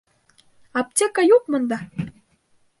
Аптека 0.81 1.27
юҡ 1.27 1.47
бында! 1.57 1.81